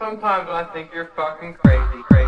[0.00, 2.19] Sometimes I think you're fucking crazy, crazy,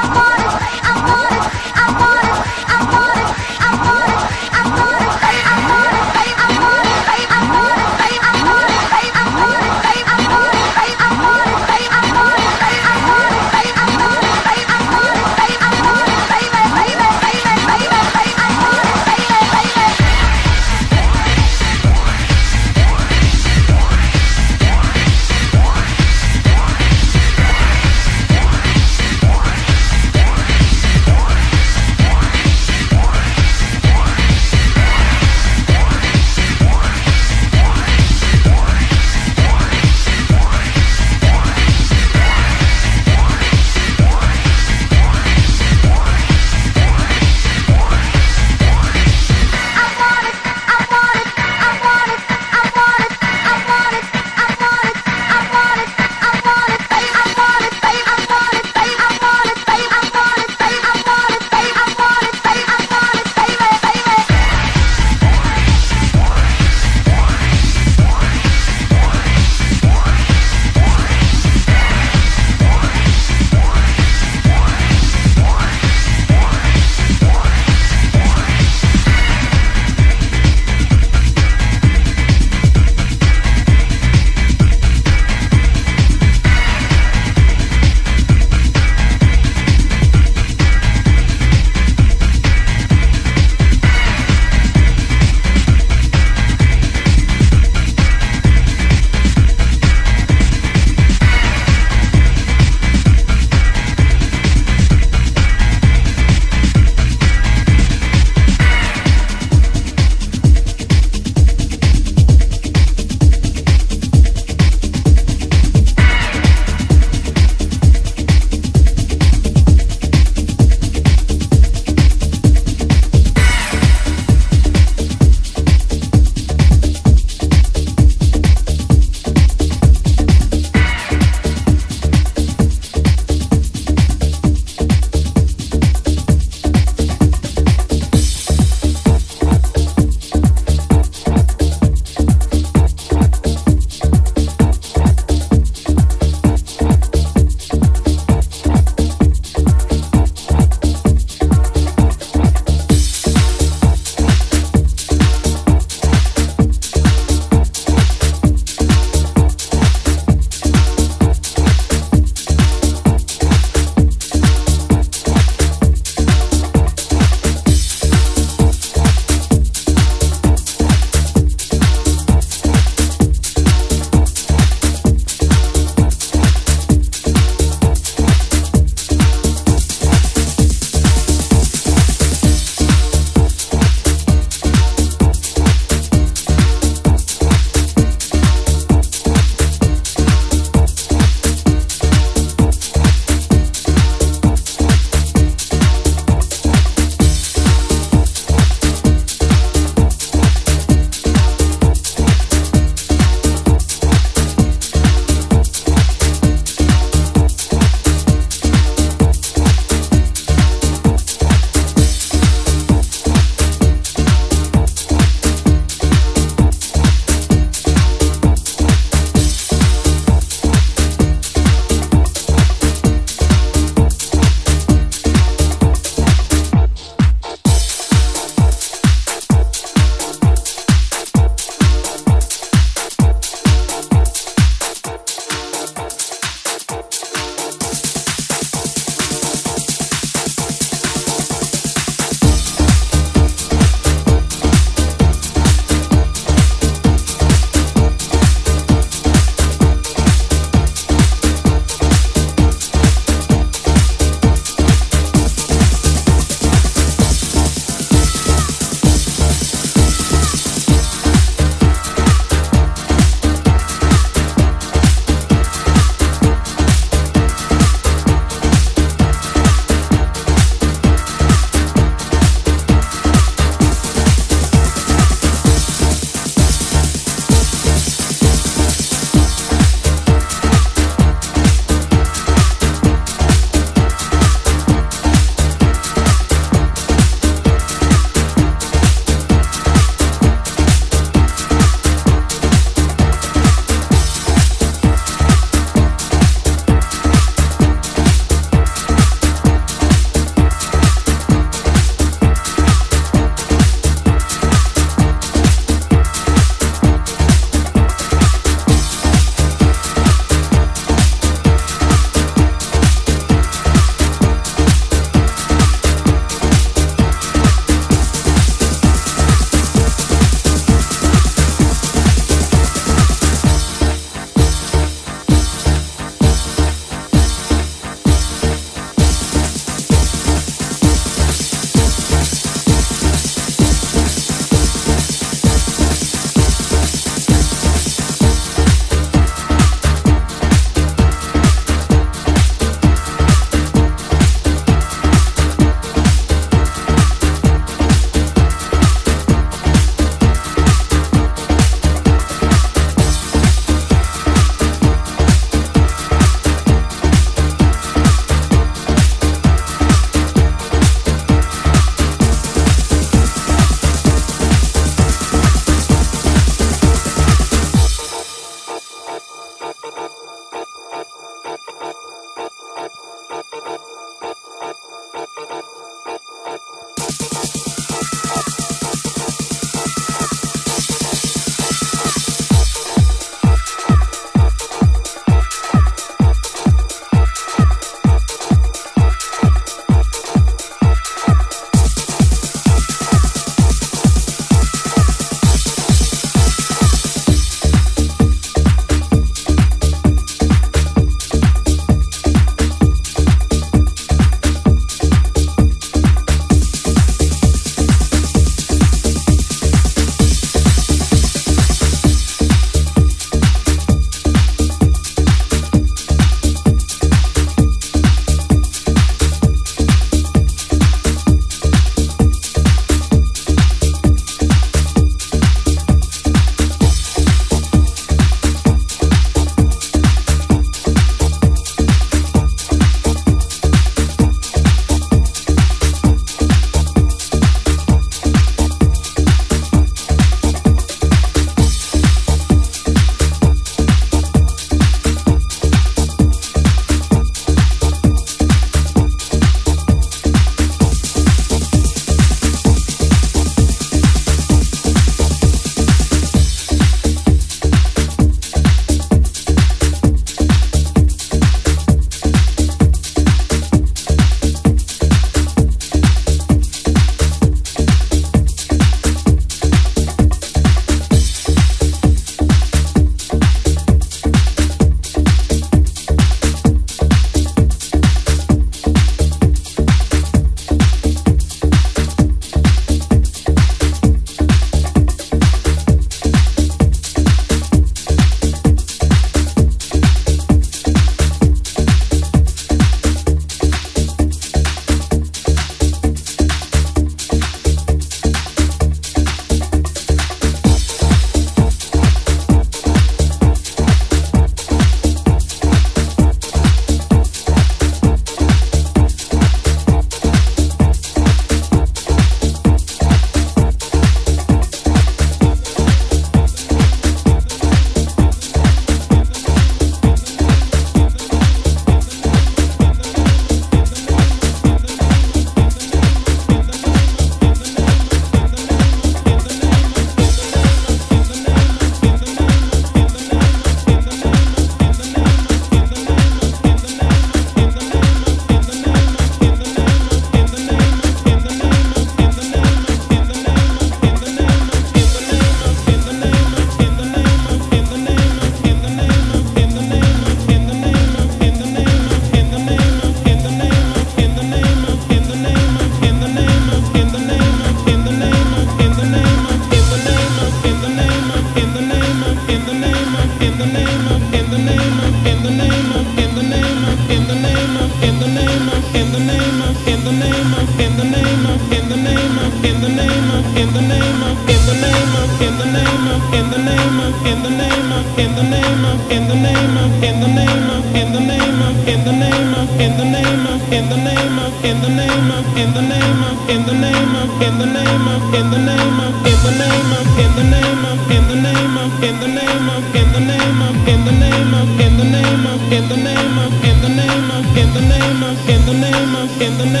[599.70, 600.00] in the name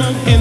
[0.00, 0.35] of